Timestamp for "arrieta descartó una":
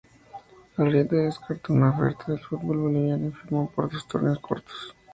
0.77-1.91